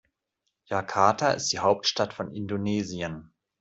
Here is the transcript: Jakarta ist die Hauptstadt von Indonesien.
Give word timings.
Jakarta 0.65 1.29
ist 1.29 1.51
die 1.53 1.59
Hauptstadt 1.59 2.11
von 2.15 2.33
Indonesien. 2.33 3.31